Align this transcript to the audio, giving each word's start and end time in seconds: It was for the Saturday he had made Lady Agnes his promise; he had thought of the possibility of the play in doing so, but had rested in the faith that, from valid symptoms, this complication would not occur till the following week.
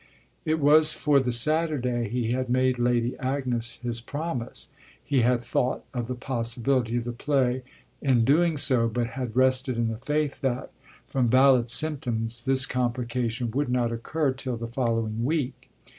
It 0.45 0.59
was 0.59 0.95
for 0.95 1.19
the 1.19 1.31
Saturday 1.31 2.09
he 2.09 2.31
had 2.31 2.49
made 2.49 2.79
Lady 2.79 3.15
Agnes 3.19 3.75
his 3.83 4.01
promise; 4.01 4.69
he 5.05 5.21
had 5.21 5.43
thought 5.43 5.85
of 5.93 6.07
the 6.07 6.15
possibility 6.15 6.95
of 6.97 7.03
the 7.03 7.11
play 7.11 7.61
in 8.01 8.25
doing 8.25 8.57
so, 8.57 8.87
but 8.89 9.11
had 9.13 9.35
rested 9.35 9.77
in 9.77 9.89
the 9.89 9.97
faith 9.97 10.41
that, 10.41 10.71
from 11.05 11.29
valid 11.29 11.69
symptoms, 11.69 12.45
this 12.45 12.65
complication 12.65 13.51
would 13.51 13.69
not 13.69 13.91
occur 13.91 14.31
till 14.33 14.57
the 14.57 14.65
following 14.65 15.23
week. 15.23 15.69